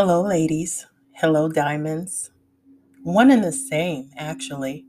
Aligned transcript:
Hello, 0.00 0.22
ladies. 0.22 0.86
Hello, 1.14 1.48
diamonds. 1.48 2.30
One 3.02 3.32
and 3.32 3.42
the 3.42 3.50
same, 3.50 4.10
actually. 4.16 4.86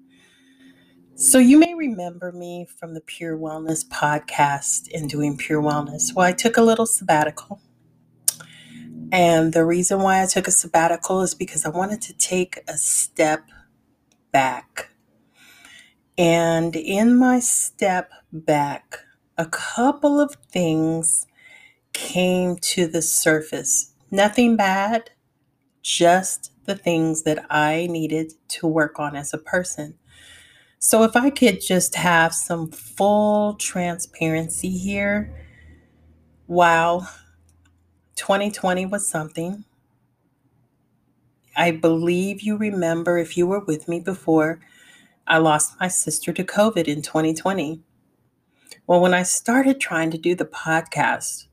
So, 1.16 1.40
you 1.40 1.58
may 1.58 1.74
remember 1.74 2.32
me 2.32 2.68
from 2.78 2.94
the 2.94 3.02
Pure 3.02 3.40
Wellness 3.40 3.84
podcast 3.84 4.88
and 4.94 5.10
doing 5.10 5.36
Pure 5.36 5.64
Wellness. 5.64 6.14
Well, 6.14 6.28
I 6.28 6.32
took 6.32 6.58
a 6.58 6.62
little 6.62 6.86
sabbatical. 6.86 7.60
And 9.12 9.52
the 9.52 9.66
reason 9.66 10.04
why 10.04 10.22
I 10.22 10.28
took 10.28 10.48
a 10.48 10.52
sabbatical 10.52 11.22
is 11.22 11.34
because 11.34 11.66
I 11.66 11.70
wanted 11.70 12.04
to 12.04 12.14
take 12.14 12.60
a 12.68 12.78
step 12.78 13.46
back. 14.32 14.92
And 16.20 16.76
in 16.76 17.18
my 17.18 17.40
step 17.40 18.12
back, 18.32 19.00
a 19.40 19.48
couple 19.48 20.22
of 20.22 20.36
things 20.52 21.26
came 21.94 22.58
to 22.58 22.86
the 22.86 23.02
surface. 23.02 23.89
Nothing 24.12 24.56
bad, 24.56 25.12
just 25.82 26.52
the 26.66 26.76
things 26.76 27.24
that 27.24 27.46
I 27.50 27.88
needed 27.90 28.34
to 28.50 28.68
work 28.68 29.00
on 29.00 29.16
as 29.16 29.34
a 29.34 29.38
person. 29.38 29.96
So, 30.80 31.04
if 31.04 31.16
I 31.16 31.30
could 31.30 31.62
just 31.62 31.96
have 31.96 32.34
some 32.34 32.72
full 32.72 33.56
transparency 33.56 34.70
here, 34.70 35.36
wow, 36.48 37.08
2020 38.16 38.86
was 38.86 39.08
something. 39.08 39.66
I 41.56 41.72
believe 41.72 42.42
you 42.42 42.56
remember, 42.56 43.18
if 43.18 43.36
you 43.36 43.46
were 43.46 43.60
with 43.60 43.90
me 43.90 44.00
before, 44.00 44.62
I 45.28 45.38
lost 45.40 45.76
my 45.80 45.90
sister 45.90 46.32
to 46.34 46.44
COVID 46.44 46.88
in 46.88 47.02
2020. 47.02 47.82
Well, 48.88 49.02
when 49.02 49.14
I 49.14 49.24
started 49.24 49.82
trying 49.82 50.12
to 50.12 50.18
do 50.18 50.34
the 50.34 50.46
podcast, 50.46 51.48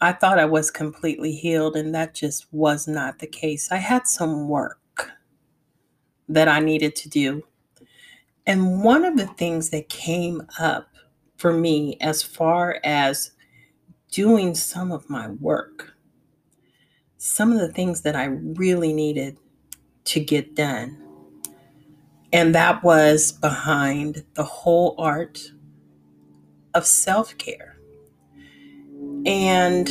I 0.00 0.12
thought 0.12 0.38
I 0.38 0.44
was 0.44 0.70
completely 0.70 1.32
healed, 1.32 1.76
and 1.76 1.94
that 1.94 2.14
just 2.14 2.46
was 2.52 2.86
not 2.86 3.18
the 3.18 3.26
case. 3.26 3.72
I 3.72 3.76
had 3.76 4.06
some 4.06 4.48
work 4.48 5.10
that 6.28 6.48
I 6.48 6.60
needed 6.60 6.94
to 6.96 7.08
do. 7.08 7.42
And 8.46 8.82
one 8.82 9.04
of 9.04 9.16
the 9.16 9.26
things 9.26 9.70
that 9.70 9.88
came 9.88 10.46
up 10.58 10.88
for 11.36 11.52
me 11.52 11.96
as 12.00 12.22
far 12.22 12.80
as 12.84 13.32
doing 14.10 14.54
some 14.54 14.92
of 14.92 15.08
my 15.10 15.28
work, 15.28 15.94
some 17.18 17.52
of 17.52 17.58
the 17.58 17.72
things 17.72 18.02
that 18.02 18.16
I 18.16 18.24
really 18.24 18.92
needed 18.92 19.38
to 20.04 20.20
get 20.20 20.54
done. 20.54 21.02
And 22.32 22.54
that 22.54 22.82
was 22.84 23.32
behind 23.32 24.24
the 24.34 24.44
whole 24.44 24.94
art 24.98 25.40
of 26.74 26.86
self 26.86 27.36
care. 27.38 27.75
And 29.26 29.88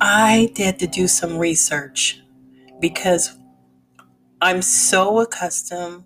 I 0.00 0.50
did 0.54 0.78
to 0.78 0.86
do 0.86 1.08
some 1.08 1.38
research 1.38 2.20
because 2.80 3.36
I'm 4.40 4.62
so 4.62 5.20
accustomed 5.20 6.04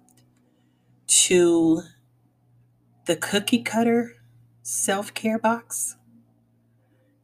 to 1.07 1.83
the 3.05 3.17
cookie 3.17 3.63
cutter 3.63 4.15
self 4.63 5.13
care 5.13 5.39
box. 5.39 5.97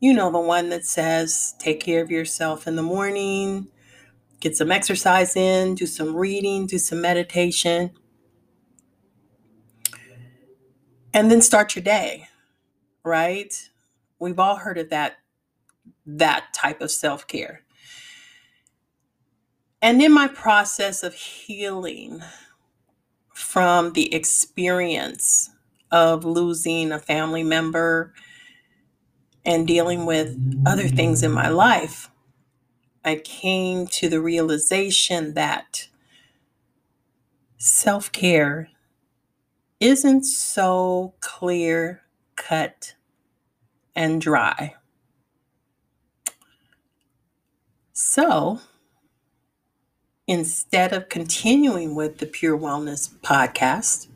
You 0.00 0.12
know, 0.12 0.30
the 0.30 0.38
one 0.38 0.68
that 0.68 0.84
says 0.84 1.54
take 1.58 1.80
care 1.80 2.02
of 2.02 2.10
yourself 2.10 2.66
in 2.66 2.76
the 2.76 2.82
morning, 2.82 3.68
get 4.40 4.56
some 4.56 4.70
exercise 4.70 5.36
in, 5.36 5.74
do 5.74 5.86
some 5.86 6.14
reading, 6.14 6.66
do 6.66 6.78
some 6.78 7.00
meditation, 7.00 7.90
and 11.14 11.30
then 11.30 11.40
start 11.40 11.74
your 11.74 11.82
day 11.82 12.27
right? 13.08 13.70
We've 14.20 14.38
all 14.38 14.56
heard 14.56 14.78
of 14.78 14.90
that 14.90 15.18
that 16.06 16.54
type 16.54 16.80
of 16.82 16.90
self-care. 16.90 17.62
And 19.82 20.02
in 20.02 20.12
my 20.12 20.28
process 20.28 21.02
of 21.02 21.14
healing 21.14 22.22
from 23.32 23.92
the 23.92 24.14
experience 24.14 25.50
of 25.90 26.24
losing 26.24 26.92
a 26.92 26.98
family 26.98 27.42
member 27.42 28.12
and 29.44 29.66
dealing 29.66 30.06
with 30.06 30.36
other 30.66 30.88
things 30.88 31.22
in 31.22 31.32
my 31.32 31.48
life, 31.48 32.10
I 33.04 33.16
came 33.16 33.86
to 33.88 34.08
the 34.08 34.20
realization 34.20 35.34
that 35.34 35.88
self 37.58 38.12
care 38.12 38.70
isn't 39.80 40.24
so 40.24 41.14
clear 41.20 42.02
cut 42.36 42.94
and 43.98 44.20
dry. 44.20 44.76
So 47.92 48.60
instead 50.28 50.92
of 50.92 51.08
continuing 51.08 51.96
with 51.96 52.18
the 52.18 52.26
Pure 52.26 52.58
Wellness 52.58 53.12
podcast, 53.22 54.06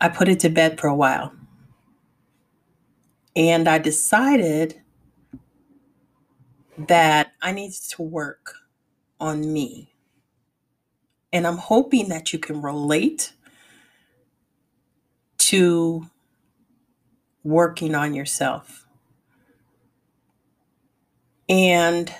I 0.00 0.08
put 0.08 0.28
it 0.28 0.40
to 0.40 0.48
bed 0.48 0.80
for 0.80 0.88
a 0.88 0.94
while. 0.94 1.32
And 3.36 3.68
I 3.68 3.78
decided 3.78 4.82
that 6.76 7.34
I 7.40 7.52
needed 7.52 7.80
to 7.90 8.02
work 8.02 8.54
on 9.20 9.52
me. 9.52 9.94
And 11.32 11.46
I'm 11.46 11.58
hoping 11.58 12.08
that 12.08 12.32
you 12.32 12.40
can 12.40 12.60
relate 12.60 13.34
to 15.38 16.10
working 17.48 17.94
on 17.94 18.14
yourself. 18.14 18.86
And 21.48 22.12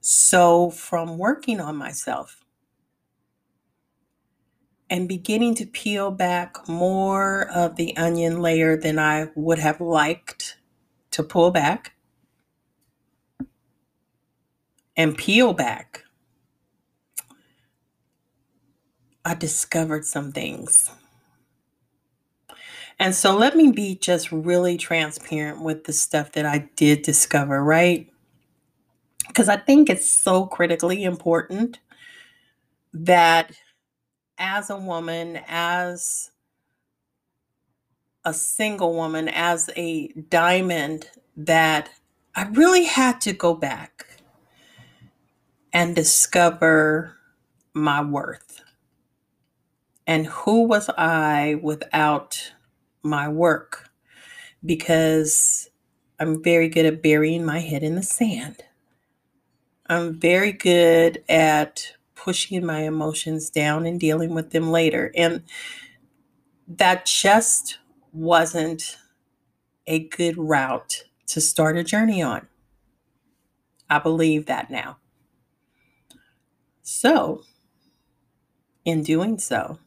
so, 0.00 0.70
from 0.70 1.18
working 1.18 1.60
on 1.60 1.76
myself 1.76 2.44
and 4.90 5.08
beginning 5.08 5.54
to 5.56 5.66
peel 5.66 6.10
back 6.10 6.68
more 6.68 7.48
of 7.50 7.76
the 7.76 7.96
onion 7.96 8.40
layer 8.40 8.76
than 8.76 8.98
I 8.98 9.28
would 9.34 9.58
have 9.58 9.80
liked 9.80 10.58
to 11.12 11.22
pull 11.22 11.50
back 11.50 11.94
and 14.96 15.16
peel 15.16 15.54
back, 15.54 16.04
I 19.24 19.34
discovered 19.34 20.04
some 20.04 20.32
things. 20.32 20.90
And 23.00 23.14
so 23.14 23.34
let 23.34 23.56
me 23.56 23.72
be 23.72 23.94
just 23.94 24.30
really 24.30 24.76
transparent 24.76 25.62
with 25.62 25.84
the 25.84 25.92
stuff 25.92 26.32
that 26.32 26.44
I 26.44 26.68
did 26.76 27.00
discover, 27.00 27.64
right? 27.64 28.06
Because 29.26 29.48
I 29.48 29.56
think 29.56 29.88
it's 29.88 30.08
so 30.08 30.44
critically 30.44 31.04
important 31.04 31.78
that 32.92 33.52
as 34.36 34.68
a 34.68 34.76
woman, 34.76 35.40
as 35.48 36.30
a 38.26 38.34
single 38.34 38.92
woman, 38.92 39.28
as 39.28 39.70
a 39.76 40.08
diamond, 40.28 41.08
that 41.38 41.88
I 42.34 42.48
really 42.48 42.84
had 42.84 43.22
to 43.22 43.32
go 43.32 43.54
back 43.54 44.08
and 45.72 45.96
discover 45.96 47.16
my 47.72 48.04
worth. 48.04 48.60
And 50.06 50.26
who 50.26 50.64
was 50.64 50.90
I 50.98 51.58
without 51.62 52.52
my 53.02 53.28
work 53.28 53.90
because 54.64 55.68
I'm 56.18 56.42
very 56.42 56.68
good 56.68 56.84
at 56.86 57.02
burying 57.02 57.44
my 57.44 57.60
head 57.60 57.82
in 57.82 57.94
the 57.94 58.02
sand. 58.02 58.62
I'm 59.86 60.18
very 60.18 60.52
good 60.52 61.24
at 61.28 61.94
pushing 62.14 62.64
my 62.64 62.82
emotions 62.82 63.50
down 63.50 63.86
and 63.86 63.98
dealing 63.98 64.34
with 64.34 64.50
them 64.50 64.70
later. 64.70 65.10
And 65.16 65.42
that 66.68 67.06
just 67.06 67.78
wasn't 68.12 68.98
a 69.86 70.00
good 70.08 70.36
route 70.36 71.04
to 71.28 71.40
start 71.40 71.76
a 71.76 71.82
journey 71.82 72.22
on. 72.22 72.46
I 73.88 73.98
believe 73.98 74.46
that 74.46 74.70
now. 74.70 74.98
So, 76.82 77.42
in 78.84 79.02
doing 79.02 79.38
so, 79.38 79.78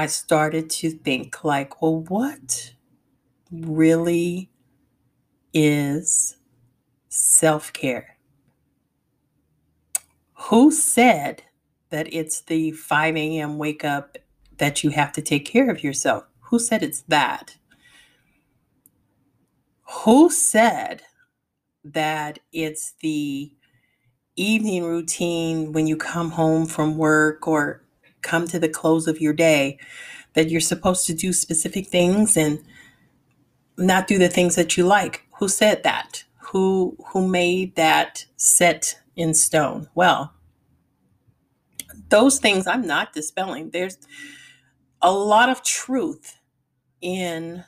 I 0.00 0.06
started 0.06 0.70
to 0.70 0.92
think, 0.92 1.44
like, 1.44 1.82
well, 1.82 1.96
what 1.96 2.72
really 3.52 4.48
is 5.52 6.38
self 7.10 7.70
care? 7.74 8.16
Who 10.48 10.70
said 10.72 11.42
that 11.90 12.10
it's 12.14 12.40
the 12.40 12.70
5 12.70 13.14
a.m. 13.14 13.58
wake 13.58 13.84
up 13.84 14.16
that 14.56 14.82
you 14.82 14.88
have 14.88 15.12
to 15.12 15.20
take 15.20 15.44
care 15.44 15.68
of 15.68 15.84
yourself? 15.84 16.24
Who 16.44 16.58
said 16.58 16.82
it's 16.82 17.02
that? 17.02 17.58
Who 20.04 20.30
said 20.30 21.02
that 21.84 22.38
it's 22.54 22.94
the 23.02 23.52
evening 24.34 24.82
routine 24.84 25.74
when 25.74 25.86
you 25.86 25.98
come 25.98 26.30
home 26.30 26.64
from 26.64 26.96
work 26.96 27.46
or 27.46 27.84
come 28.22 28.46
to 28.48 28.58
the 28.58 28.68
close 28.68 29.06
of 29.06 29.20
your 29.20 29.32
day 29.32 29.78
that 30.34 30.50
you're 30.50 30.60
supposed 30.60 31.06
to 31.06 31.14
do 31.14 31.32
specific 31.32 31.86
things 31.88 32.36
and 32.36 32.62
not 33.76 34.06
do 34.06 34.18
the 34.18 34.28
things 34.28 34.56
that 34.56 34.76
you 34.76 34.86
like. 34.86 35.26
who 35.38 35.48
said 35.48 35.82
that? 35.84 36.24
Who 36.52 36.96
who 37.08 37.26
made 37.28 37.76
that 37.76 38.26
set 38.36 39.00
in 39.16 39.34
stone? 39.34 39.88
Well, 39.94 40.34
those 42.10 42.38
things 42.38 42.66
I'm 42.66 42.86
not 42.86 43.12
dispelling. 43.12 43.70
There's 43.70 43.98
a 45.00 45.12
lot 45.12 45.48
of 45.48 45.62
truth 45.62 46.38
in 47.00 47.64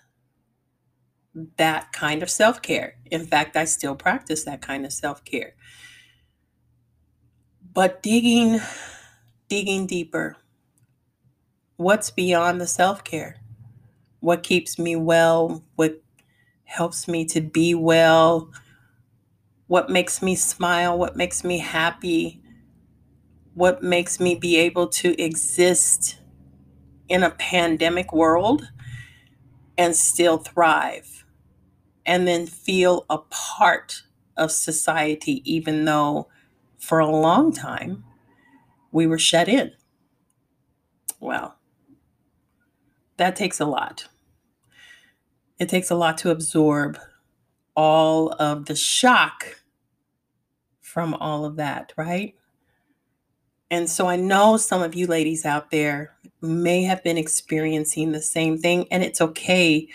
that 1.57 1.93
kind 1.93 2.23
of 2.23 2.31
self 2.31 2.61
care. 2.63 2.97
In 3.11 3.27
fact, 3.27 3.57
I 3.57 3.65
still 3.65 3.95
practice 3.95 4.45
that 4.45 4.61
kind 4.61 4.85
of 4.85 4.93
self 4.93 5.25
care. 5.25 5.55
But 7.73 8.03
digging, 8.03 8.61
digging 9.49 9.87
deeper, 9.87 10.37
what's 11.77 12.11
beyond 12.11 12.61
the 12.61 12.67
self 12.67 13.05
care? 13.05 13.37
What 14.21 14.43
keeps 14.43 14.79
me 14.79 14.97
well? 14.97 15.65
What 15.77 16.03
helps 16.65 17.09
me 17.09 17.25
to 17.27 17.41
be 17.41 17.75
well? 17.75 18.51
What 19.67 19.91
makes 19.91 20.23
me 20.23 20.35
smile? 20.37 20.99
What 20.99 21.17
makes 21.17 21.45
me 21.45 21.59
happy? 21.59 22.43
What 23.55 23.83
makes 23.83 24.21
me 24.21 24.35
be 24.35 24.57
able 24.57 24.89
to 24.89 25.21
exist 25.23 26.19
in 27.09 27.23
a 27.23 27.31
pandemic 27.31 28.13
world 28.13 28.69
and 29.77 29.97
still 29.97 30.39
thrive? 30.39 31.25
And 32.05 32.27
then 32.27 32.47
feel 32.47 33.07
a 33.09 33.19
part 33.19 34.03
of 34.37 34.51
society, 34.51 35.43
even 35.45 35.85
though 35.85 36.29
for 36.79 36.99
a 36.99 37.07
long 37.09 37.53
time 37.53 38.05
we 38.91 39.07
were 39.07 39.19
shut 39.19 39.49
in. 39.49 39.73
Well, 41.21 41.57
that 43.17 43.37
takes 43.37 43.61
a 43.61 43.65
lot. 43.65 44.09
It 45.59 45.69
takes 45.69 45.91
a 45.91 45.95
lot 45.95 46.19
to 46.19 46.31
absorb 46.31 46.99
all 47.77 48.31
of 48.39 48.67
the 48.67 48.75
shock 48.75 49.63
from 50.81 51.15
all 51.15 51.45
of 51.45 51.57
that, 51.57 51.93
right? 51.97 52.35
And 53.71 53.89
so 53.89 54.07
I 54.07 54.17
know 54.17 54.59
some 54.59 54.83
of 54.83 54.95
you 54.95 55.07
ladies 55.07 55.47
out 55.47 55.71
there 55.71 56.15
may 56.43 56.83
have 56.83 57.03
been 57.03 57.17
experiencing 57.17 58.13
the 58.13 58.21
same 58.21 58.59
thing, 58.59 58.87
and 58.91 59.03
it's 59.03 59.21
okay 59.21 59.89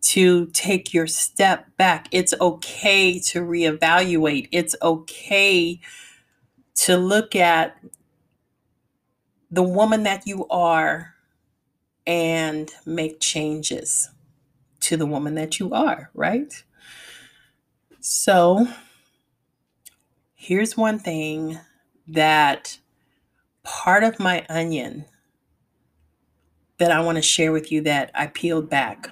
to 0.00 0.46
take 0.46 0.92
your 0.92 1.06
step 1.06 1.76
back. 1.76 2.08
It's 2.10 2.34
okay 2.40 3.20
to 3.20 3.40
reevaluate. 3.42 4.48
It's 4.50 4.74
okay 4.82 5.80
to 6.74 6.96
look 6.96 7.36
at 7.36 7.78
the 9.52 9.62
woman 9.62 10.02
that 10.02 10.26
you 10.26 10.48
are 10.48 11.11
and 12.06 12.70
make 12.84 13.20
changes 13.20 14.10
to 14.80 14.96
the 14.96 15.06
woman 15.06 15.34
that 15.36 15.58
you 15.60 15.72
are, 15.72 16.10
right? 16.14 16.52
So, 18.00 18.66
here's 20.34 20.76
one 20.76 20.98
thing 20.98 21.58
that 22.08 22.78
part 23.62 24.02
of 24.02 24.18
my 24.18 24.44
onion 24.48 25.04
that 26.78 26.90
I 26.90 27.00
want 27.00 27.16
to 27.16 27.22
share 27.22 27.52
with 27.52 27.70
you 27.70 27.80
that 27.82 28.10
I 28.14 28.26
peeled 28.26 28.68
back. 28.68 29.10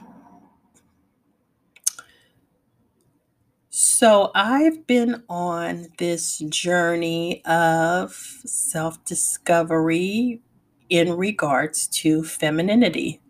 So, 3.69 4.33
I've 4.35 4.87
been 4.89 5.23
on 5.29 5.89
this 5.99 6.39
journey 6.39 7.45
of 7.45 8.13
self 8.13 9.05
discovery 9.05 10.41
in 10.91 11.17
regards 11.17 11.87
to 11.89 12.25
femininity. 12.25 13.21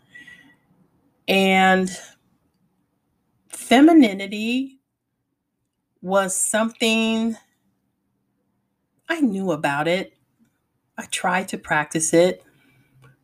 And 1.28 1.90
femininity 3.48 4.80
was 6.02 6.34
something 6.36 7.36
I 9.08 9.20
knew 9.20 9.52
about 9.52 9.88
it. 9.88 10.14
I 10.98 11.04
tried 11.06 11.48
to 11.48 11.58
practice 11.58 12.14
it, 12.14 12.44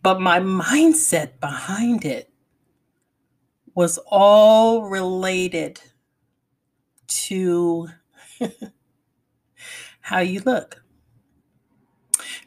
but 0.03 0.21
my 0.21 0.41
mindset 0.41 1.41
behind 1.41 2.05
it 2.05 2.31
was 3.75 3.99
all 4.07 4.89
related 4.89 5.81
to 7.09 7.89
how 10.01 10.21
you 10.21 10.41
look. 10.41 10.83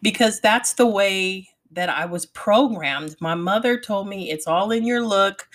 Because 0.02 0.40
that's 0.40 0.74
the 0.74 0.88
way 0.88 1.49
that 1.72 1.90
I 1.90 2.06
was 2.06 2.26
programmed. 2.28 3.16
My 3.20 3.36
mother 3.36 3.80
told 3.80 4.08
me 4.08 4.32
it's 4.32 4.48
all 4.48 4.72
in 4.72 4.86
your 4.86 5.06
look. 5.06 5.48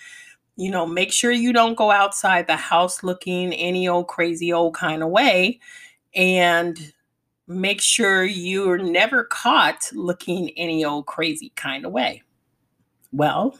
You 0.57 0.71
know, 0.71 0.87
make 0.87 1.13
sure 1.13 1.33
you 1.33 1.53
don't 1.53 1.77
go 1.77 1.91
outside 1.91 2.47
the 2.47 2.57
house 2.57 3.03
looking 3.03 3.53
any 3.55 3.89
old 3.89 4.07
crazy 4.07 4.53
old 4.53 4.75
kind 4.75 5.03
of 5.03 5.11
way. 5.11 5.59
And 6.15 6.93
make 7.47 7.81
sure 7.81 8.25
you're 8.25 8.79
never 8.79 9.25
caught 9.25 9.91
looking 9.93 10.51
any 10.57 10.85
old 10.85 11.07
crazy 11.07 11.53
kind 11.57 11.85
of 11.85 11.93
way. 11.93 12.23
Well, 13.13 13.59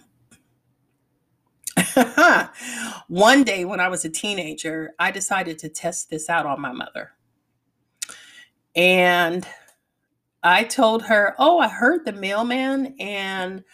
one 3.09 3.45
day 3.45 3.65
when 3.65 3.81
I 3.81 3.89
was 3.89 4.05
a 4.05 4.11
teenager, 4.11 4.95
I 4.99 5.11
decided 5.11 5.59
to 5.61 5.69
test 5.69 6.11
this 6.11 6.31
out 6.31 6.47
on 6.47 6.61
my 6.61 6.73
mother. 6.73 7.13
And 8.77 9.47
I 10.45 10.65
told 10.65 11.05
her, 11.05 11.35
Oh, 11.39 11.59
I 11.59 11.69
heard 11.69 12.05
the 12.05 12.13
mailman 12.13 12.95
and 13.01 13.65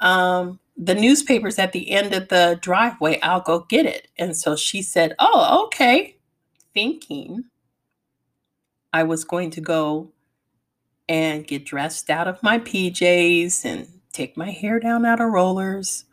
um, 0.00 0.60
the 0.76 0.94
newspaper's 0.94 1.58
at 1.58 1.72
the 1.72 1.90
end 1.90 2.14
of 2.14 2.28
the 2.28 2.58
driveway. 2.62 3.20
I'll 3.20 3.42
go 3.42 3.66
get 3.68 3.84
it. 3.84 4.08
And 4.18 4.36
so 4.36 4.56
she 4.56 4.80
said, 4.80 5.14
Oh, 5.18 5.64
okay. 5.66 6.16
Thinking 6.72 7.44
I 8.92 9.02
was 9.02 9.24
going 9.24 9.50
to 9.50 9.60
go 9.60 10.12
and 11.08 11.46
get 11.46 11.66
dressed 11.66 12.08
out 12.08 12.28
of 12.28 12.42
my 12.42 12.60
PJs 12.60 13.64
and 13.64 13.88
take 14.12 14.36
my 14.36 14.50
hair 14.50 14.78
down 14.78 15.04
out 15.04 15.20
of 15.20 15.32
rollers, 15.32 16.04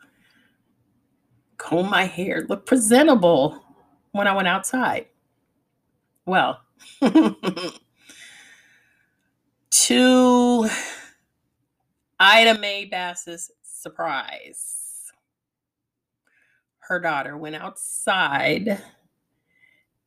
comb 1.56 1.88
my 1.88 2.04
hair, 2.04 2.44
look 2.48 2.66
presentable 2.66 3.64
when 4.12 4.26
I 4.26 4.34
went 4.34 4.48
outside. 4.48 5.06
Well, 6.26 6.60
to 9.70 10.68
Ida 12.20 12.58
Mae 12.58 12.84
Bass's 12.86 13.50
surprise, 13.62 15.12
her 16.80 16.98
daughter 17.00 17.36
went 17.36 17.56
outside 17.56 18.82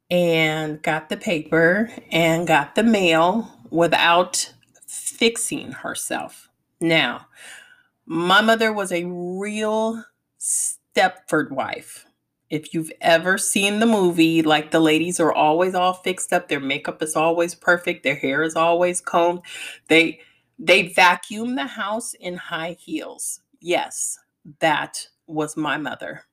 and 0.09 0.81
got 0.81 1.09
the 1.09 1.17
paper 1.17 1.91
and 2.11 2.45
got 2.47 2.75
the 2.75 2.83
mail 2.83 3.49
without 3.69 4.53
fixing 4.87 5.71
herself. 5.71 6.49
Now, 6.81 7.27
my 8.05 8.41
mother 8.41 8.73
was 8.73 8.91
a 8.91 9.05
real 9.05 10.03
Stepford 10.39 11.51
wife 11.51 12.05
if 12.51 12.73
you've 12.73 12.91
ever 12.99 13.37
seen 13.37 13.79
the 13.79 13.85
movie, 13.85 14.41
like 14.41 14.71
the 14.71 14.79
ladies 14.81 15.21
are 15.21 15.31
always 15.31 15.73
all 15.73 15.93
fixed 15.93 16.33
up, 16.33 16.49
their 16.49 16.59
makeup 16.59 17.01
is 17.01 17.15
always 17.15 17.55
perfect, 17.55 18.03
their 18.03 18.15
hair 18.15 18.43
is 18.43 18.57
always 18.57 18.99
combed. 18.99 19.41
They 19.87 20.19
they 20.59 20.89
vacuum 20.89 21.55
the 21.55 21.65
house 21.65 22.13
in 22.13 22.35
high 22.35 22.75
heels. 22.77 23.39
Yes, 23.61 24.19
that 24.59 25.07
was 25.27 25.55
my 25.55 25.77
mother. 25.77 26.25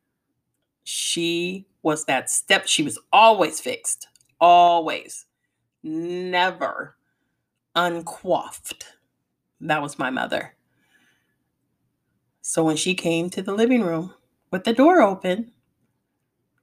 She 0.82 1.66
was 1.82 2.04
that 2.06 2.30
step. 2.30 2.66
She 2.66 2.82
was 2.82 2.98
always 3.12 3.60
fixed, 3.60 4.08
always, 4.40 5.24
never 5.84 6.96
uncoiffed. 7.76 8.84
That 9.60 9.80
was 9.80 10.00
my 10.00 10.10
mother. 10.10 10.56
So 12.42 12.64
when 12.64 12.76
she 12.76 12.94
came 12.94 13.30
to 13.30 13.42
the 13.42 13.54
living 13.54 13.82
room 13.82 14.14
with 14.50 14.64
the 14.64 14.72
door 14.72 15.00
open, 15.00 15.52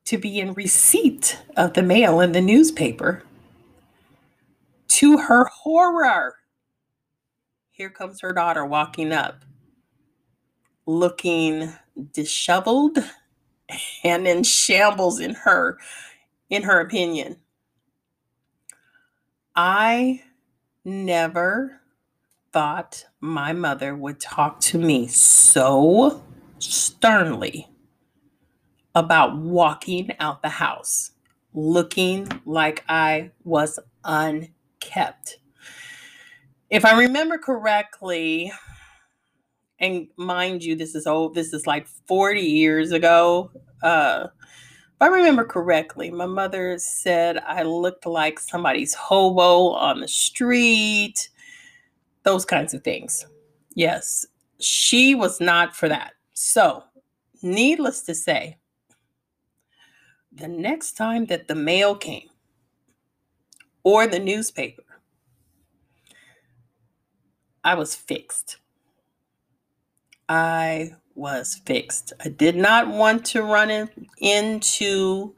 to 0.06 0.18
be 0.18 0.40
in 0.40 0.54
receipt 0.54 1.40
of 1.58 1.74
the 1.74 1.84
mail 1.84 2.20
in 2.20 2.32
the 2.32 2.42
newspaper. 2.42 3.24
To 4.88 5.18
her 5.18 5.46
horror, 5.46 6.36
here 7.72 7.90
comes 7.90 8.22
her 8.22 8.32
daughter 8.32 8.66
walking 8.66 9.12
up, 9.12 9.44
looking 10.86 11.74
disheveled 12.14 13.00
and 14.04 14.28
in 14.28 14.44
shambles 14.44 15.20
in 15.20 15.34
her 15.34 15.78
in 16.50 16.64
her 16.64 16.80
opinion. 16.80 17.38
I 19.56 20.22
never 20.84 21.82
thought 22.54 23.06
my 23.20 23.54
mother 23.54 23.96
would 23.96 24.20
talk 24.20 24.60
to 24.62 24.78
me 24.78 25.08
so 25.08 26.24
sternly 26.60 27.68
about 28.96 29.38
walking 29.38 30.12
out 30.20 30.42
the 30.42 30.50
house 30.50 31.12
looking 31.56 32.28
like 32.46 32.84
I 32.90 33.32
was 33.44 33.80
unkept. 34.04 35.40
If 36.70 36.84
I 36.84 36.98
remember 36.98 37.38
correctly, 37.38 38.52
and 39.80 40.08
mind 40.18 40.64
you, 40.64 40.76
this 40.76 40.96
is 40.96 41.08
old, 41.08 41.36
this 41.36 41.54
is 41.54 41.66
like 41.66 41.88
40 42.08 42.42
years 42.42 42.92
ago. 42.92 43.52
Uh, 43.82 44.28
if 44.28 45.02
I 45.02 45.08
remember 45.08 45.46
correctly, 45.46 46.10
my 46.12 46.26
mother 46.26 46.78
said 46.78 47.38
I 47.40 47.64
looked 47.64 48.06
like 48.06 48.40
somebody's 48.40 48.94
hobo 48.94 49.70
on 49.70 50.02
the 50.02 50.08
street, 50.08 51.30
those 52.24 52.46
kinds 52.46 52.74
of 52.74 52.84
things. 52.84 53.26
Yes, 53.76 54.26
she 54.60 55.16
was 55.16 55.40
not 55.40 55.76
for 55.76 55.90
that. 55.90 56.14
So, 56.34 56.84
needless 57.42 58.02
to 58.04 58.16
say, 58.16 58.58
the 60.36 60.48
next 60.48 60.94
time 60.94 61.26
that 61.28 61.48
the 61.48 61.56
mail 61.56 61.96
came 61.96 62.30
or 63.84 64.08
the 64.08 64.20
newspaper, 64.20 64.84
I 67.64 67.76
was 67.76 67.96
fixed. 67.96 68.58
I 70.30 70.94
was 71.16 71.56
fixed. 71.66 72.14
I 72.24 72.30
did 72.30 72.56
not 72.56 72.88
want 72.88 73.26
to 73.28 73.42
run 73.44 73.70
in, 73.72 73.90
into 74.20 75.36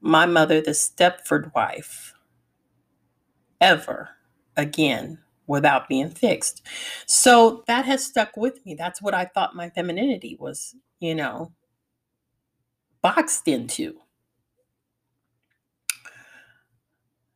my 0.00 0.26
mother, 0.26 0.60
the 0.60 0.72
Stepford 0.72 1.54
wife, 1.54 2.14
ever 3.60 4.10
again 4.56 5.18
without 5.46 5.88
being 5.88 6.10
fixed. 6.10 6.62
So 7.06 7.64
that 7.66 7.84
has 7.84 8.04
stuck 8.04 8.36
with 8.36 8.64
me. 8.64 8.74
That's 8.74 9.02
what 9.02 9.14
I 9.14 9.26
thought 9.26 9.54
my 9.56 9.70
femininity 9.70 10.36
was, 10.38 10.74
you 11.00 11.14
know, 11.14 11.52
boxed 13.02 13.48
into. 13.48 13.96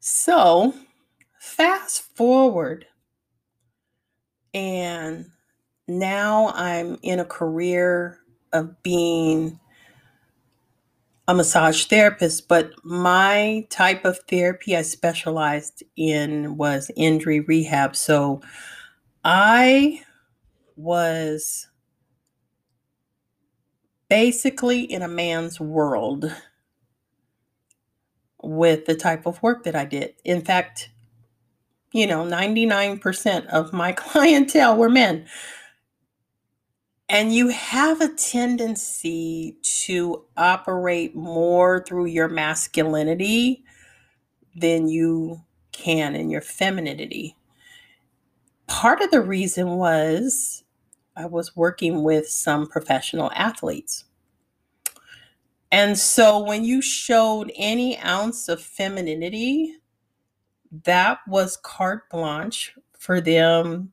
So 0.00 0.74
fast 1.40 2.02
forward, 2.16 2.86
and 4.52 5.26
now 5.88 6.52
I'm 6.54 6.98
in 7.02 7.20
a 7.20 7.24
career 7.24 8.18
of 8.52 8.82
being 8.82 9.58
a 11.26 11.34
massage 11.34 11.86
therapist, 11.86 12.48
but 12.48 12.72
my 12.84 13.66
type 13.70 14.04
of 14.04 14.18
therapy 14.28 14.76
I 14.76 14.82
specialized 14.82 15.82
in 15.96 16.58
was 16.58 16.90
injury 16.96 17.40
rehab. 17.40 17.96
So 17.96 18.42
I 19.24 20.02
was 20.76 21.68
basically 24.08 24.80
in 24.82 25.02
a 25.02 25.08
man's 25.08 25.60
world 25.60 26.34
with 28.42 28.86
the 28.86 28.94
type 28.94 29.26
of 29.26 29.42
work 29.42 29.64
that 29.64 29.74
I 29.74 29.84
did. 29.84 30.14
In 30.24 30.42
fact, 30.42 30.90
you 31.92 32.06
know, 32.06 32.24
99% 32.24 33.46
of 33.46 33.72
my 33.72 33.92
clientele 33.94 34.76
were 34.76 34.90
men. 34.90 35.26
And 37.08 37.34
you 37.34 37.48
have 37.48 38.00
a 38.00 38.14
tendency 38.14 39.58
to 39.84 40.24
operate 40.36 41.14
more 41.14 41.84
through 41.86 42.06
your 42.06 42.28
masculinity 42.28 43.62
than 44.56 44.88
you 44.88 45.42
can 45.72 46.16
in 46.16 46.30
your 46.30 46.40
femininity. 46.40 47.36
Part 48.66 49.02
of 49.02 49.10
the 49.10 49.20
reason 49.20 49.76
was 49.76 50.63
I 51.16 51.26
was 51.26 51.56
working 51.56 52.02
with 52.02 52.28
some 52.28 52.66
professional 52.66 53.30
athletes. 53.34 54.04
And 55.70 55.98
so 55.98 56.38
when 56.38 56.64
you 56.64 56.80
showed 56.82 57.52
any 57.56 57.98
ounce 57.98 58.48
of 58.48 58.62
femininity, 58.62 59.76
that 60.84 61.18
was 61.26 61.56
carte 61.56 62.08
blanche 62.10 62.74
for 62.98 63.20
them 63.20 63.92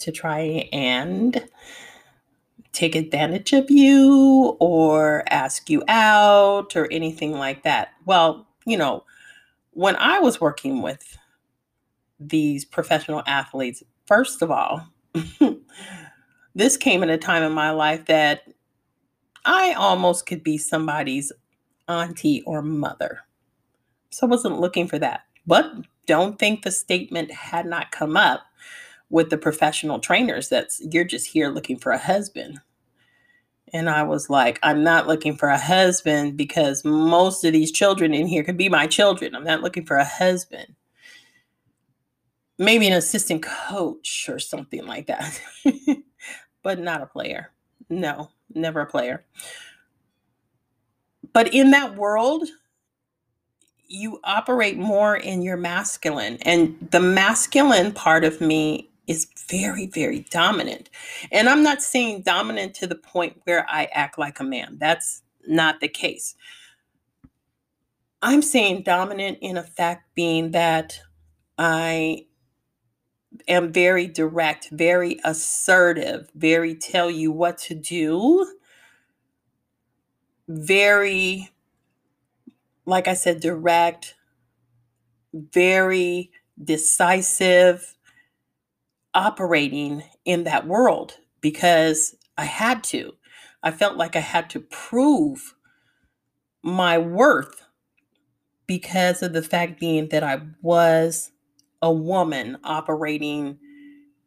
to 0.00 0.12
try 0.12 0.68
and 0.72 1.48
take 2.72 2.94
advantage 2.94 3.52
of 3.52 3.70
you 3.70 4.56
or 4.58 5.24
ask 5.28 5.68
you 5.68 5.82
out 5.88 6.74
or 6.74 6.90
anything 6.90 7.32
like 7.32 7.62
that. 7.62 7.92
Well, 8.06 8.46
you 8.66 8.76
know, 8.76 9.04
when 9.72 9.96
I 9.96 10.18
was 10.20 10.40
working 10.40 10.82
with 10.82 11.18
these 12.18 12.64
professional 12.64 13.22
athletes, 13.26 13.82
first 14.06 14.42
of 14.42 14.50
all, 14.50 14.88
this 16.54 16.76
came 16.76 17.02
at 17.02 17.10
a 17.10 17.18
time 17.18 17.42
in 17.42 17.52
my 17.52 17.70
life 17.70 18.06
that 18.06 18.42
I 19.44 19.72
almost 19.72 20.26
could 20.26 20.42
be 20.44 20.58
somebody's 20.58 21.32
auntie 21.88 22.42
or 22.42 22.62
mother. 22.62 23.20
So 24.10 24.26
I 24.26 24.30
wasn't 24.30 24.60
looking 24.60 24.86
for 24.86 24.98
that. 24.98 25.22
But 25.46 25.72
don't 26.06 26.38
think 26.38 26.62
the 26.62 26.70
statement 26.70 27.30
had 27.30 27.66
not 27.66 27.90
come 27.90 28.16
up 28.16 28.42
with 29.10 29.30
the 29.30 29.38
professional 29.38 29.98
trainers 29.98 30.48
that's 30.48 30.82
you're 30.90 31.04
just 31.04 31.26
here 31.28 31.50
looking 31.50 31.78
for 31.78 31.92
a 31.92 31.98
husband. 31.98 32.60
And 33.72 33.88
I 33.88 34.02
was 34.02 34.28
like, 34.28 34.58
I'm 34.62 34.82
not 34.82 35.06
looking 35.06 35.36
for 35.36 35.48
a 35.48 35.58
husband 35.58 36.36
because 36.36 36.84
most 36.84 37.44
of 37.44 37.52
these 37.52 37.72
children 37.72 38.12
in 38.12 38.26
here 38.26 38.44
could 38.44 38.56
be 38.56 38.68
my 38.68 38.86
children. 38.86 39.34
I'm 39.34 39.44
not 39.44 39.62
looking 39.62 39.86
for 39.86 39.96
a 39.96 40.04
husband. 40.04 40.74
Maybe 42.58 42.86
an 42.86 42.92
assistant 42.92 43.42
coach 43.42 44.28
or 44.28 44.38
something 44.38 44.86
like 44.86 45.06
that, 45.06 45.40
but 46.62 46.78
not 46.78 47.02
a 47.02 47.06
player. 47.06 47.50
No, 47.88 48.30
never 48.54 48.80
a 48.80 48.86
player. 48.86 49.24
But 51.32 51.54
in 51.54 51.70
that 51.70 51.96
world, 51.96 52.48
you 53.92 54.20
operate 54.24 54.78
more 54.78 55.16
in 55.16 55.42
your 55.42 55.56
masculine 55.56 56.38
and 56.42 56.88
the 56.90 57.00
masculine 57.00 57.92
part 57.92 58.24
of 58.24 58.40
me 58.40 58.88
is 59.06 59.26
very 59.50 59.86
very 59.86 60.20
dominant 60.30 60.88
and 61.30 61.48
i'm 61.48 61.62
not 61.62 61.82
saying 61.82 62.22
dominant 62.22 62.74
to 62.74 62.86
the 62.86 62.94
point 62.94 63.38
where 63.44 63.66
i 63.68 63.84
act 63.92 64.18
like 64.18 64.40
a 64.40 64.44
man 64.44 64.78
that's 64.78 65.22
not 65.46 65.80
the 65.80 65.88
case 65.88 66.34
i'm 68.22 68.40
saying 68.40 68.82
dominant 68.82 69.36
in 69.42 69.58
a 69.58 69.62
fact 69.62 70.06
being 70.14 70.52
that 70.52 70.98
i 71.58 72.24
am 73.48 73.72
very 73.72 74.06
direct 74.06 74.68
very 74.70 75.18
assertive 75.24 76.30
very 76.34 76.74
tell 76.74 77.10
you 77.10 77.32
what 77.32 77.58
to 77.58 77.74
do 77.74 78.46
very 80.48 81.50
like 82.86 83.08
I 83.08 83.14
said, 83.14 83.40
direct, 83.40 84.14
very 85.32 86.30
decisive, 86.62 87.96
operating 89.14 90.02
in 90.24 90.44
that 90.44 90.66
world 90.66 91.18
because 91.40 92.16
I 92.38 92.44
had 92.44 92.84
to. 92.84 93.14
I 93.62 93.70
felt 93.70 93.96
like 93.96 94.16
I 94.16 94.20
had 94.20 94.50
to 94.50 94.60
prove 94.60 95.54
my 96.62 96.98
worth 96.98 97.62
because 98.66 99.22
of 99.22 99.34
the 99.34 99.42
fact 99.42 99.80
being 99.80 100.08
that 100.10 100.24
I 100.24 100.42
was 100.62 101.31
a 101.82 101.92
woman 101.92 102.58
operating 102.64 103.58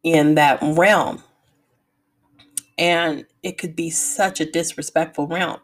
in 0.04 0.36
that 0.36 0.60
realm. 0.62 1.24
And 2.78 3.26
it 3.42 3.58
could 3.58 3.76
be 3.76 3.90
such 3.90 4.40
a 4.42 4.50
disrespectful 4.50 5.28
realm. 5.28 5.60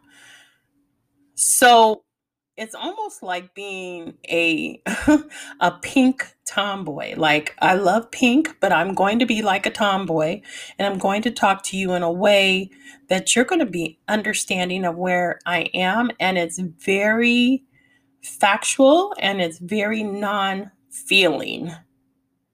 So 1.36 2.04
it's 2.58 2.76
almost 2.76 3.24
like 3.24 3.54
being 3.56 4.14
a 4.30 4.82
a 5.60 5.72
pink 5.82 6.36
tomboy. 6.46 7.16
Like 7.18 7.56
I 7.60 7.76
love 7.76 8.12
pink, 8.12 8.56
but 8.60 8.72
I'm 8.72 8.94
going 8.94 9.20
to 9.20 9.26
be 9.26 9.42
like 9.42 9.66
a 9.66 9.72
tomboy 9.72 10.42
and 10.78 10.88
I'm 10.88 11.00
going 11.00 11.22
to 11.24 11.32
talk 11.32 11.64
to 11.64 11.78
you 11.78 11.94
in 11.94 12.04
a 12.04 12.12
way 12.12 12.70
that 13.10 13.36
you're 13.36 13.46
going 13.46 13.60
to 13.60 13.66
be 13.66 14.00
understanding 14.08 14.86
of 14.86 14.96
where 14.96 15.40
I 15.46 15.70
am 15.74 16.12
and 16.20 16.38
it's 16.38 16.60
very 16.60 17.64
factual 18.24 19.16
and 19.20 19.42
it's 19.42 19.58
very 19.58 20.04
non-feeling. 20.92 21.74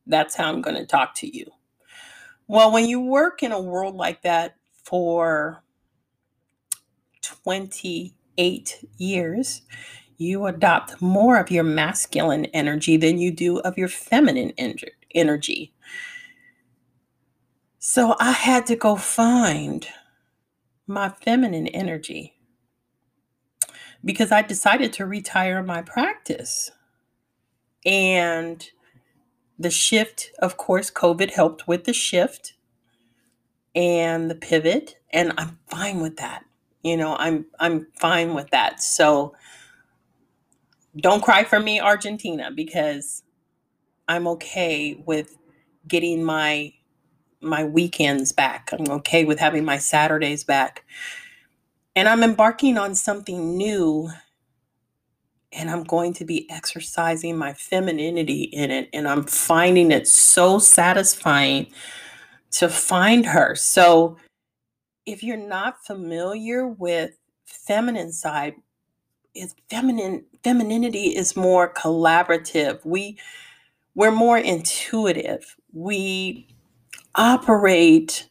That's 0.05 0.35
how 0.35 0.49
I'm 0.49 0.61
going 0.61 0.77
to 0.77 0.85
talk 0.85 1.15
to 1.15 1.37
you. 1.37 1.45
Well, 2.47 2.71
when 2.71 2.87
you 2.87 3.01
work 3.01 3.43
in 3.43 3.51
a 3.51 3.61
world 3.61 3.95
like 3.95 4.21
that 4.21 4.55
for 4.83 5.63
28 7.21 8.85
years, 8.97 9.61
you 10.17 10.45
adopt 10.45 11.01
more 11.01 11.37
of 11.39 11.51
your 11.51 11.63
masculine 11.63 12.45
energy 12.45 12.97
than 12.97 13.17
you 13.17 13.31
do 13.31 13.59
of 13.59 13.77
your 13.77 13.89
feminine 13.89 14.53
energy. 15.13 15.73
So 17.79 18.15
I 18.19 18.31
had 18.31 18.65
to 18.67 18.75
go 18.75 18.95
find 18.95 19.87
my 20.87 21.09
feminine 21.09 21.67
energy 21.67 22.33
because 24.05 24.31
I 24.31 24.41
decided 24.41 24.93
to 24.93 25.05
retire 25.05 25.61
my 25.61 25.81
practice. 25.81 26.71
And 27.87 28.69
the 29.59 29.71
shift, 29.71 30.31
of 30.39 30.57
course, 30.57 30.91
COVID 30.91 31.31
helped 31.31 31.67
with 31.67 31.85
the 31.85 31.93
shift 31.93 32.55
and 33.75 34.29
the 34.29 34.35
pivot, 34.35 34.95
and 35.13 35.33
I'm 35.37 35.59
fine 35.67 36.01
with 36.01 36.17
that. 36.17 36.43
You 36.83 36.97
know 36.97 37.15
i'm 37.17 37.45
i'm 37.59 37.87
fine 37.95 38.33
with 38.33 38.49
that. 38.51 38.81
So 38.83 39.35
don't 40.97 41.23
cry 41.23 41.43
for 41.43 41.59
me 41.59 41.79
argentina 41.79 42.51
because 42.51 43.23
i'm 44.07 44.27
okay 44.27 45.01
with 45.05 45.37
getting 45.87 46.23
my 46.23 46.73
my 47.41 47.63
weekends 47.63 48.31
back. 48.31 48.69
I'm 48.73 48.89
okay 48.99 49.25
with 49.25 49.39
having 49.39 49.65
my 49.65 49.77
saturdays 49.77 50.43
back. 50.43 50.85
And 51.95 52.07
I'm 52.09 52.23
embarking 52.23 52.77
on 52.77 52.95
something 52.95 53.57
new 53.57 54.11
and 55.53 55.69
I'm 55.69 55.83
going 55.83 56.13
to 56.13 56.25
be 56.25 56.49
exercising 56.49 57.37
my 57.37 57.53
femininity 57.53 58.43
in 58.43 58.71
it. 58.71 58.89
And 58.93 59.07
I'm 59.07 59.23
finding 59.23 59.91
it 59.91 60.07
so 60.07 60.59
satisfying 60.59 61.67
to 62.51 62.69
find 62.69 63.25
her. 63.25 63.55
So, 63.55 64.17
if 65.05 65.23
you're 65.23 65.37
not 65.37 65.85
familiar 65.85 66.67
with 66.67 67.11
feminine 67.45 68.11
side, 68.11 68.55
is 69.33 69.55
feminine 69.69 70.25
femininity 70.43 71.15
is 71.15 71.35
more 71.35 71.73
collaborative. 71.73 72.83
We 72.85 73.17
we're 73.95 74.11
more 74.11 74.37
intuitive. 74.37 75.55
We 75.73 76.47
operate 77.15 78.27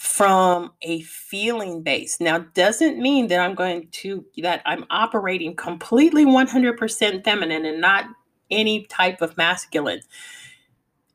from 0.00 0.72
a 0.80 1.02
feeling 1.02 1.82
base. 1.82 2.20
Now 2.20 2.38
doesn't 2.54 2.98
mean 2.98 3.26
that 3.26 3.38
I'm 3.38 3.54
going 3.54 3.88
to 3.90 4.24
that 4.38 4.62
I'm 4.64 4.86
operating 4.88 5.54
completely 5.54 6.24
100% 6.24 7.22
feminine 7.22 7.66
and 7.66 7.82
not 7.82 8.06
any 8.50 8.86
type 8.86 9.20
of 9.20 9.36
masculine. 9.36 10.00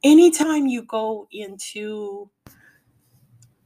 Anytime 0.04 0.68
you 0.68 0.84
go 0.84 1.28
into 1.32 2.30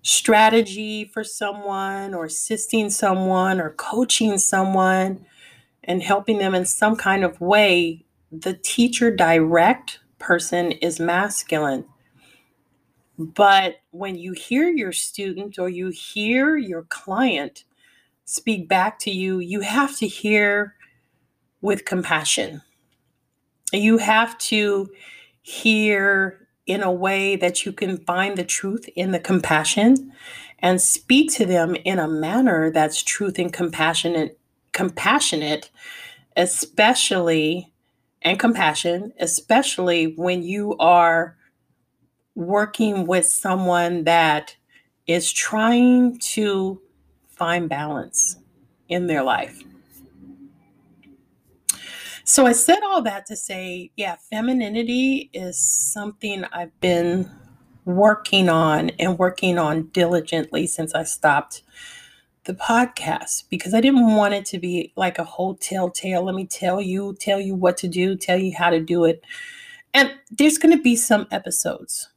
strategy 0.03 1.03
for 1.03 1.25
someone 1.25 2.13
or 2.13 2.23
assisting 2.23 2.89
someone 2.89 3.59
or 3.59 3.71
coaching 3.71 4.38
someone 4.38 5.25
and 5.83 6.01
helping 6.01 6.38
them 6.38 6.55
in 6.55 6.63
some 6.63 6.95
kind 6.95 7.25
of 7.25 7.41
way, 7.41 8.05
the 8.31 8.53
teacher 8.53 9.13
direct 9.13 9.99
person 10.17 10.71
is 10.71 10.97
masculine. 10.97 11.83
But 13.19 13.81
when 13.91 14.15
you 14.15 14.31
hear 14.31 14.69
your 14.69 14.93
student 14.93 15.59
or 15.59 15.67
you 15.67 15.89
hear 15.89 16.55
your 16.55 16.83
client 16.83 17.65
speak 18.23 18.69
back 18.69 18.97
to 18.99 19.11
you, 19.11 19.39
you 19.39 19.59
have 19.59 19.97
to 19.97 20.07
hear 20.07 20.75
with 21.61 21.83
compassion. 21.83 22.61
You 23.73 23.97
have 23.97 24.38
to 24.38 24.89
hear 25.41 26.47
in 26.65 26.81
a 26.81 26.91
way 26.91 27.35
that 27.35 27.65
you 27.65 27.73
can 27.73 27.97
find 28.05 28.38
the 28.38 28.45
truth 28.45 28.88
in 28.95 29.11
the 29.11 29.19
compassion 29.19 30.13
and 30.59 30.81
speak 30.81 31.33
to 31.33 31.45
them 31.45 31.75
in 31.83 31.99
a 31.99 32.07
manner 32.07 32.71
that's 32.71 33.03
truth 33.03 33.38
and 33.39 33.51
compassionate 33.51 34.39
compassionate 34.71 35.71
especially 36.38 37.73
and 38.21 38.39
compassion 38.39 39.11
especially 39.19 40.13
when 40.15 40.43
you 40.43 40.77
are 40.77 41.35
working 42.39 43.05
with 43.05 43.25
someone 43.25 44.03
that 44.05 44.55
is 45.08 45.31
trying 45.31 46.17
to 46.19 46.81
find 47.27 47.69
balance 47.69 48.38
in 48.88 49.08
their 49.08 49.24
life 49.24 49.63
so 52.29 52.46
I 52.46 52.51
said 52.51 52.84
all 52.84 53.01
that 53.01 53.25
to 53.25 53.36
say, 53.36 53.89
yeah, 53.96 54.15
femininity 54.29 55.31
is 55.34 55.58
something 55.58 56.43
I've 56.53 56.79
been 56.79 57.27
working 57.86 58.50
on 58.50 58.91
and 59.00 59.17
working 59.17 59.58
on 59.58 59.88
diligently 59.88 60.67
since 60.67 60.93
I 60.93 61.05
stopped 61.05 61.63
the 62.43 62.53
podcast 62.53 63.46
because 63.50 63.74
I 63.74 63.81
didn't 63.81 64.15
want 64.15 64.36
it 64.36 64.46
to 64.46 64.60
be 64.60 64.93
like 64.96 65.17
a 65.17 65.24
whole 65.24 65.55
telltale. 65.55 66.24
Let 66.24 66.36
me 66.36 66.46
tell 66.46 66.79
you, 66.79 67.15
tell 67.19 67.41
you 67.41 67.55
what 67.55 67.77
to 67.77 67.88
do, 67.88 68.15
tell 68.15 68.38
you 68.38 68.53
how 68.55 68.69
to 68.69 68.79
do 68.79 69.05
it. 69.05 69.24
And 69.96 70.12
there's 70.29 70.60
going 70.60 70.77
to 70.77 70.84
be 70.84 70.96
some 70.96 71.25
episodes 71.31 72.08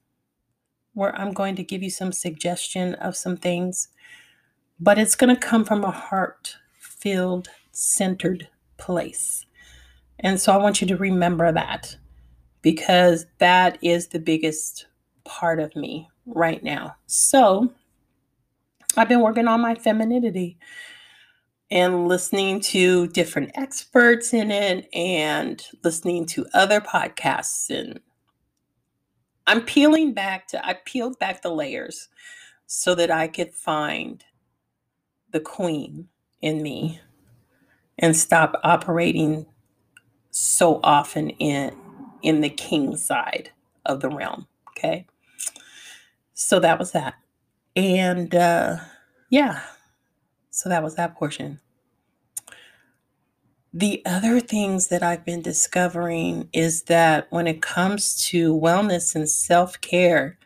where 0.95 1.15
I'm 1.17 1.33
going 1.33 1.57
to 1.57 1.63
give 1.63 1.83
you 1.83 1.91
some 1.91 2.13
suggestion 2.13 2.95
of 2.97 3.17
some 3.17 3.37
things, 3.37 3.89
but 4.79 4.99
it's 4.99 5.17
going 5.17 5.35
to 5.35 5.41
come 5.41 5.65
from 5.65 5.85
a 5.85 5.91
heart 5.91 6.57
filled, 6.79 7.49
centered 7.73 8.49
place. 8.77 9.47
And 10.21 10.41
so 10.41 10.53
I 10.53 10.57
want 10.59 10.81
you 10.81 10.87
to 10.89 10.97
remember 10.97 11.51
that 11.53 11.97
because 12.63 13.27
that 13.39 13.79
is 13.83 14.09
the 14.09 14.21
biggest 14.21 14.87
part 15.25 15.59
of 15.59 15.75
me 15.75 16.09
right 16.27 16.63
now. 16.63 16.97
So 17.07 17.73
I've 18.97 19.09
been 19.09 19.21
working 19.21 19.49
on 19.49 19.61
my 19.61 19.75
femininity 19.75 20.59
and 21.71 22.07
listening 22.07 22.61
to 22.61 23.09
different 23.09 23.51
experts 23.55 24.35
in 24.35 24.51
it 24.51 24.89
and 24.93 25.63
listening 25.83 26.27
to 26.27 26.47
other 26.53 26.81
podcasts 26.81 27.71
and 27.71 27.99
I'm 29.53 29.61
peeling 29.61 30.15
back 30.15 30.49
to 30.49 30.67
I 30.67 30.79
peeled 30.87 31.19
back 31.19 31.43
the 31.43 31.51
layers 31.51 32.09
so 32.67 32.95
that 32.95 33.11
I 33.11 33.29
could 33.29 33.53
find 33.53 34.25
the 35.31 35.41
queen 35.41 36.09
in 36.41 36.63
me 36.63 36.99
and 37.99 38.17
stop 38.17 38.59
operating 38.65 39.45
so 40.31 40.81
often 40.83 41.29
in 41.29 41.77
in 42.23 42.41
the 42.41 42.49
king 42.49 42.97
side 42.97 43.51
of 43.85 44.01
the 44.01 44.09
realm 44.09 44.47
okay? 44.71 45.07
So 46.33 46.59
that 46.61 46.79
was 46.79 46.93
that. 46.93 47.17
And 47.77 48.35
uh 48.35 48.79
yeah 49.29 49.61
so 50.49 50.71
that 50.71 50.83
was 50.83 50.95
that 50.95 51.15
portion 51.15 51.61
the 53.73 54.03
other 54.05 54.39
things 54.39 54.89
that 54.89 55.03
I've 55.03 55.25
been 55.25 55.41
discovering 55.41 56.49
is 56.53 56.85
that 56.85 57.27
when 57.31 57.47
it 57.47 57.63
comes 57.63 58.23
to 58.29 58.55
wellness 58.55 59.15
and 59.15 59.29
self 59.29 59.81
care, 59.81 60.39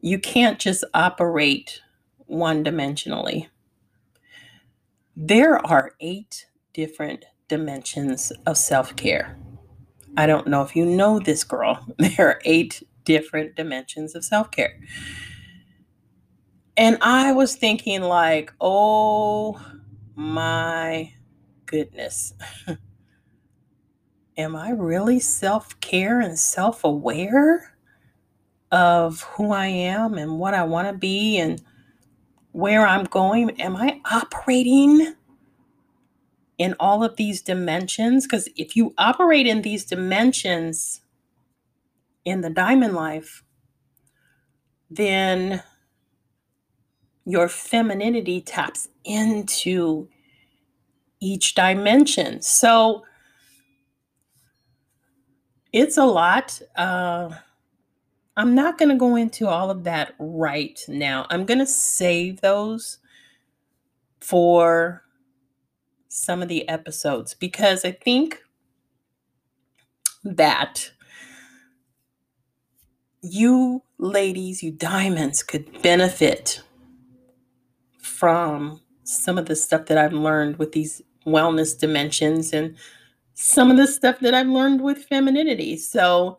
you 0.00 0.18
can't 0.18 0.58
just 0.58 0.82
operate 0.92 1.80
one 2.26 2.64
dimensionally. 2.64 3.48
There 5.14 5.64
are 5.64 5.92
eight 6.00 6.46
different 6.74 7.26
dimensions 7.46 8.32
of 8.44 8.58
self 8.58 8.96
care. 8.96 9.38
I 10.16 10.26
don't 10.26 10.48
know 10.48 10.62
if 10.62 10.74
you 10.74 10.84
know 10.84 11.20
this, 11.20 11.44
girl. 11.44 11.86
There 11.98 12.28
are 12.28 12.40
eight 12.44 12.82
different 13.04 13.54
dimensions 13.54 14.16
of 14.16 14.24
self 14.24 14.50
care. 14.50 14.80
And 16.76 16.98
I 17.02 17.32
was 17.32 17.54
thinking, 17.54 18.02
like, 18.02 18.52
oh 18.60 19.60
my 20.16 21.12
goodness. 21.72 22.34
Am 24.36 24.54
I 24.54 24.70
really 24.70 25.18
self 25.18 25.80
care 25.80 26.20
and 26.20 26.38
self 26.38 26.84
aware 26.84 27.74
of 28.70 29.22
who 29.22 29.50
I 29.50 29.66
am 29.66 30.14
and 30.14 30.38
what 30.38 30.54
I 30.54 30.62
want 30.62 30.88
to 30.88 30.94
be 30.94 31.38
and 31.38 31.60
where 32.52 32.86
I'm 32.86 33.04
going? 33.04 33.60
Am 33.60 33.76
I 33.76 34.00
operating 34.10 35.14
in 36.62 36.76
all 36.78 37.02
of 37.02 37.16
these 37.16 37.42
dimensions. 37.42 38.24
Because 38.24 38.48
if 38.56 38.76
you 38.76 38.94
operate 38.96 39.48
in 39.48 39.62
these 39.62 39.84
dimensions 39.84 41.00
in 42.24 42.40
the 42.40 42.50
diamond 42.50 42.94
life, 42.94 43.42
then 44.88 45.62
your 47.24 47.48
femininity 47.48 48.40
taps 48.40 48.88
into 49.04 50.08
each 51.22 51.54
dimension. 51.54 52.42
So 52.42 53.04
it's 55.72 55.96
a 55.96 56.04
lot. 56.04 56.60
Uh, 56.76 57.30
I'm 58.36 58.54
not 58.56 58.76
going 58.76 58.88
to 58.88 58.96
go 58.96 59.14
into 59.14 59.46
all 59.46 59.70
of 59.70 59.84
that 59.84 60.14
right 60.18 60.78
now. 60.88 61.26
I'm 61.30 61.46
going 61.46 61.60
to 61.60 61.66
save 61.66 62.40
those 62.40 62.98
for 64.20 65.04
some 66.08 66.42
of 66.42 66.48
the 66.48 66.68
episodes 66.68 67.34
because 67.34 67.84
I 67.84 67.92
think 67.92 68.42
that 70.24 70.90
you 73.22 73.82
ladies, 73.98 74.62
you 74.62 74.72
diamonds 74.72 75.44
could 75.44 75.82
benefit 75.82 76.60
from 78.00 78.80
some 79.04 79.38
of 79.38 79.46
the 79.46 79.56
stuff 79.56 79.86
that 79.86 79.98
I've 79.98 80.12
learned 80.12 80.58
with 80.58 80.72
these 80.72 81.00
wellness 81.26 81.78
dimensions 81.78 82.52
and 82.52 82.76
some 83.34 83.70
of 83.70 83.76
the 83.76 83.86
stuff 83.86 84.20
that 84.20 84.34
I've 84.34 84.48
learned 84.48 84.80
with 84.80 85.04
femininity. 85.04 85.76
So 85.76 86.38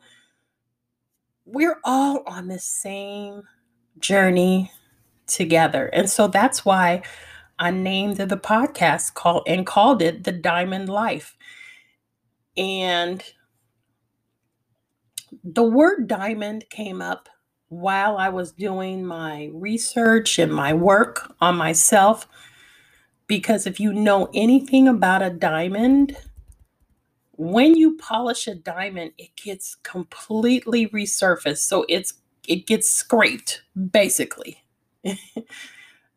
we're 1.45 1.79
all 1.83 2.23
on 2.25 2.47
the 2.47 2.59
same 2.59 3.43
journey 3.99 4.71
together. 5.27 5.87
And 5.87 6.09
so 6.09 6.27
that's 6.27 6.65
why 6.65 7.03
I 7.59 7.71
named 7.71 8.17
the 8.17 8.37
podcast 8.37 9.13
called 9.13 9.43
and 9.47 9.65
called 9.65 10.01
it 10.01 10.23
The 10.23 10.31
Diamond 10.31 10.89
Life. 10.89 11.35
And 12.57 13.23
the 15.43 15.63
word 15.63 16.07
diamond 16.07 16.65
came 16.69 17.01
up 17.01 17.27
while 17.69 18.17
I 18.17 18.29
was 18.29 18.51
doing 18.51 19.03
my 19.05 19.49
research 19.53 20.37
and 20.39 20.53
my 20.53 20.73
work 20.73 21.33
on 21.41 21.57
myself. 21.57 22.27
Because 23.33 23.65
if 23.65 23.79
you 23.79 23.93
know 23.93 24.29
anything 24.35 24.87
about 24.87 25.23
a 25.23 25.31
diamond, 25.31 26.15
when 27.31 27.75
you 27.75 27.97
polish 27.97 28.47
a 28.47 28.53
diamond, 28.55 29.13
it 29.17 29.35
gets 29.35 29.75
completely 29.75 30.87
resurfaced. 30.89 31.57
So 31.59 31.85
it's 31.89 32.13
it 32.47 32.67
gets 32.67 32.89
scraped, 32.89 33.63
basically. 33.91 34.63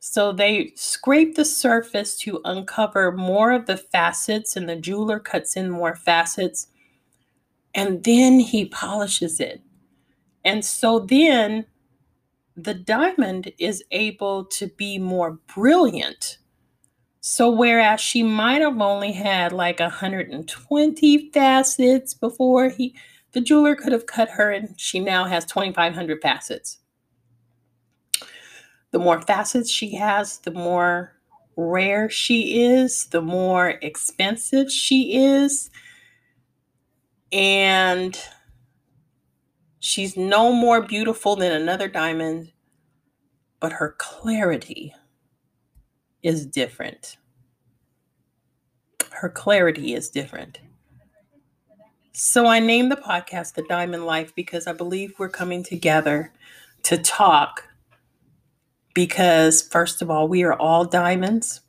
So 0.01 0.33
they 0.33 0.73
scrape 0.77 1.35
the 1.35 1.45
surface 1.45 2.17
to 2.21 2.41
uncover 2.45 3.11
more 3.13 3.53
of 3.53 3.67
the 3.67 3.77
facets, 3.77 4.57
and 4.57 4.69
the 4.69 4.77
jeweler 4.77 5.19
cuts 5.19 5.57
in 5.57 5.71
more 5.71 5.97
facets, 5.97 6.69
and 7.75 8.05
then 8.05 8.39
he 8.41 8.67
polishes 8.67 9.41
it. 9.41 9.63
And 10.45 10.65
so 10.65 11.01
then 11.01 11.67
the 12.57 12.75
diamond 12.75 13.53
is 13.59 13.85
able 13.91 14.45
to 14.47 14.69
be 14.69 14.99
more 14.99 15.41
brilliant. 15.55 16.39
So, 17.29 17.51
whereas 17.51 18.01
she 18.01 18.23
might 18.23 18.63
have 18.63 18.81
only 18.81 19.11
had 19.11 19.51
like 19.53 19.81
120 19.81 21.31
facets 21.33 22.15
before 22.15 22.69
he, 22.69 22.95
the 23.33 23.41
jeweler 23.41 23.75
could 23.75 23.93
have 23.93 24.07
cut 24.07 24.31
her 24.31 24.53
and 24.53 24.79
she 24.81 25.01
now 25.01 25.25
has 25.25 25.45
2,500 25.45 26.23
facets 26.23 26.79
the 28.93 28.99
more 28.99 29.21
facets 29.21 29.71
she 29.71 29.95
has, 29.97 30.39
the 30.39 30.51
more 30.53 31.13
rare 31.57 32.09
she 32.09 32.63
is, 32.63 33.07
the 33.07 33.21
more 33.21 33.71
expensive 33.83 34.71
she 34.71 35.17
is. 35.17 35.69
And 37.33 38.19
she's 39.81 40.17
no 40.17 40.53
more 40.53 40.81
beautiful 40.81 41.37
than 41.37 41.53
another 41.53 41.89
diamond, 41.89 42.53
but 43.61 43.73
her 43.73 43.97
clarity 43.99 44.95
is 46.27 46.45
different. 46.45 47.19
Her 49.13 49.29
clarity 49.29 49.95
is 49.95 50.11
different. 50.11 50.59
So 52.13 52.47
I 52.47 52.59
named 52.59 52.91
the 52.91 52.97
podcast 52.97 53.55
The 53.55 53.63
Diamond 53.69 54.07
Life 54.07 54.35
because 54.35 54.67
I 54.67 54.73
believe 54.73 55.15
we're 55.19 55.29
coming 55.29 55.63
together 55.63 56.33
to 56.83 56.99
talk 56.99 57.63
because, 58.93 59.63
first 59.63 60.03
of 60.03 60.11
all, 60.11 60.27
we 60.27 60.43
are 60.43 60.55
all 60.55 60.85
diamonds. 60.85 61.61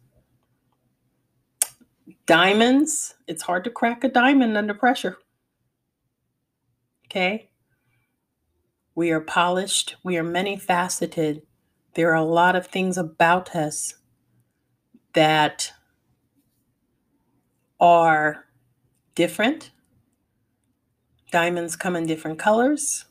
Diamonds, 2.26 3.14
it's 3.28 3.44
hard 3.44 3.64
to 3.66 3.70
crack 3.70 4.04
a 4.04 4.10
diamond 4.10 4.58
under 4.58 4.74
pressure. 4.74 5.18
Okay? 7.06 7.52
We 8.96 9.12
are 9.12 9.22
polished, 9.22 9.98
we 10.04 10.18
are 10.18 10.24
many 10.24 10.58
faceted. 10.58 11.44
There 11.94 12.10
are 12.10 12.16
a 12.16 12.24
lot 12.24 12.56
of 12.56 12.66
things 12.66 12.98
about 12.98 13.56
us 13.56 13.94
that 15.18 15.74
are 17.80 18.46
different. 19.16 19.72
Diamonds 21.32 21.76
come 21.76 21.96
in 21.96 22.06
different 22.06 22.38
colors 22.38 23.06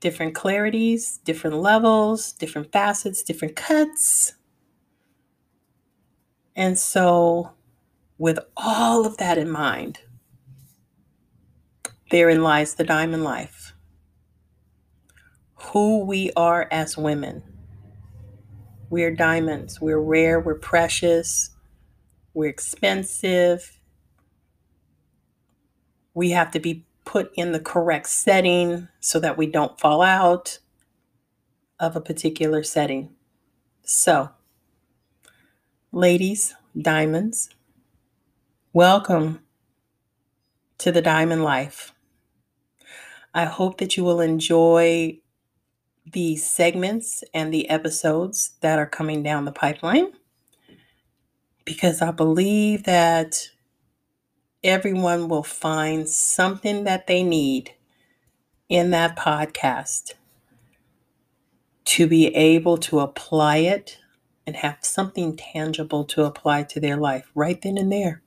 different 0.00 0.34
clarities, 0.34 1.18
different 1.24 1.56
levels, 1.56 2.32
different 2.32 2.70
facets, 2.70 3.22
different 3.22 3.56
cuts. 3.56 4.34
And 6.54 6.78
so, 6.78 7.52
with 8.18 8.38
all 8.56 9.06
of 9.06 9.16
that 9.16 9.38
in 9.38 9.50
mind, 9.50 10.00
therein 12.10 12.42
lies 12.42 12.74
the 12.74 12.84
diamond 12.84 13.24
life. 13.24 13.74
Who 15.54 16.04
we 16.04 16.30
are 16.36 16.68
as 16.70 16.96
women. 16.96 17.55
We're 18.88 19.14
diamonds. 19.14 19.80
We're 19.80 19.98
rare. 19.98 20.38
We're 20.38 20.54
precious. 20.54 21.50
We're 22.34 22.48
expensive. 22.48 23.80
We 26.14 26.30
have 26.30 26.52
to 26.52 26.60
be 26.60 26.86
put 27.04 27.32
in 27.34 27.52
the 27.52 27.60
correct 27.60 28.08
setting 28.08 28.88
so 29.00 29.18
that 29.20 29.36
we 29.36 29.46
don't 29.46 29.78
fall 29.80 30.02
out 30.02 30.58
of 31.80 31.96
a 31.96 32.00
particular 32.00 32.62
setting. 32.62 33.14
So, 33.82 34.30
ladies, 35.90 36.54
diamonds, 36.80 37.50
welcome 38.72 39.40
to 40.78 40.92
the 40.92 41.02
Diamond 41.02 41.42
Life. 41.42 41.92
I 43.34 43.46
hope 43.46 43.78
that 43.78 43.96
you 43.96 44.04
will 44.04 44.20
enjoy 44.20 45.18
the 46.12 46.36
segments 46.36 47.24
and 47.34 47.52
the 47.52 47.68
episodes 47.68 48.54
that 48.60 48.78
are 48.78 48.86
coming 48.86 49.22
down 49.22 49.44
the 49.44 49.52
pipeline 49.52 50.12
because 51.64 52.00
I 52.00 52.12
believe 52.12 52.84
that 52.84 53.50
everyone 54.62 55.28
will 55.28 55.42
find 55.42 56.08
something 56.08 56.84
that 56.84 57.06
they 57.06 57.22
need 57.22 57.72
in 58.68 58.90
that 58.90 59.16
podcast 59.16 60.14
to 61.84 62.06
be 62.06 62.34
able 62.34 62.78
to 62.78 63.00
apply 63.00 63.58
it 63.58 63.98
and 64.46 64.56
have 64.56 64.78
something 64.82 65.36
tangible 65.36 66.04
to 66.04 66.24
apply 66.24 66.62
to 66.62 66.80
their 66.80 66.96
life 66.96 67.30
right 67.34 67.60
then 67.62 67.76
and 67.76 67.92
there. 67.92 68.22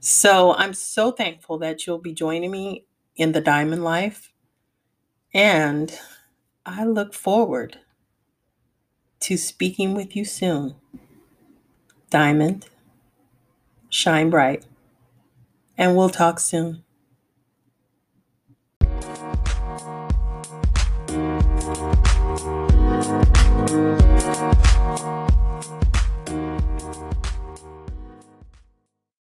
So 0.00 0.54
I'm 0.54 0.74
so 0.74 1.10
thankful 1.10 1.58
that 1.58 1.86
you'll 1.86 1.98
be 1.98 2.14
joining 2.14 2.50
me 2.52 2.86
in 3.16 3.32
the 3.32 3.40
Diamond 3.40 3.82
Life. 3.82 4.32
And 5.36 5.92
I 6.64 6.86
look 6.86 7.12
forward 7.12 7.80
to 9.20 9.36
speaking 9.36 9.92
with 9.92 10.16
you 10.16 10.24
soon. 10.24 10.76
Diamond 12.08 12.70
shine 13.90 14.30
bright. 14.30 14.64
And 15.76 15.94
we'll 15.94 16.08
talk 16.08 16.40
soon. 16.40 16.84